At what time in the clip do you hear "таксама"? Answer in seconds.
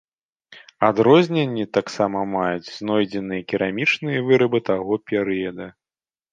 1.79-2.23